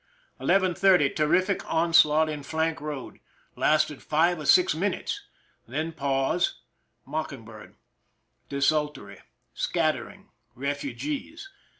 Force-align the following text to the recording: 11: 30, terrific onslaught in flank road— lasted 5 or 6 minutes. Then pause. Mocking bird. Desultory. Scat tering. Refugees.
11: 0.39 0.73
30, 0.73 1.11
terrific 1.11 1.63
onslaught 1.71 2.27
in 2.27 2.41
flank 2.41 2.81
road— 2.81 3.19
lasted 3.55 4.01
5 4.01 4.39
or 4.39 4.45
6 4.47 4.73
minutes. 4.73 5.21
Then 5.67 5.91
pause. 5.91 6.55
Mocking 7.05 7.45
bird. 7.45 7.75
Desultory. 8.49 9.21
Scat 9.53 9.93
tering. 9.93 10.29
Refugees. 10.55 11.49